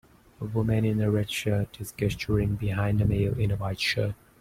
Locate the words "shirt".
1.29-1.79, 3.79-4.15